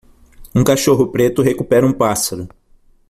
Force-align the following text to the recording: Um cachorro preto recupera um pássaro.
Um 0.55 0.63
cachorro 0.63 1.09
preto 1.11 1.43
recupera 1.43 1.85
um 1.85 1.93
pássaro. 1.93 2.49